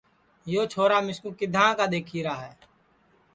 [0.53, 2.53] یو چھورا مِسکُو کِدھاں کا دؔیکھیرا ہے